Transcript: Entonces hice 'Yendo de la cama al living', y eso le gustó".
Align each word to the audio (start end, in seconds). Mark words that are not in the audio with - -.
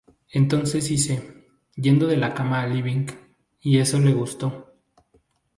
Entonces 0.31 0.89
hice 0.89 1.45
'Yendo 1.75 2.07
de 2.07 2.17
la 2.17 2.33
cama 2.33 2.63
al 2.63 2.73
living', 2.73 3.05
y 3.61 3.77
eso 3.77 3.99
le 3.99 4.13
gustó". 4.15 4.73